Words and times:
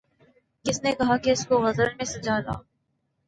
کس 0.65 0.81
نے 0.83 0.91
کہا 0.91 1.17
کہ 1.17 1.29
اس 1.31 1.45
کو 1.47 1.59
غزل 1.61 1.93
میں 1.97 2.05
سجا 2.05 2.39
لا 2.39 2.55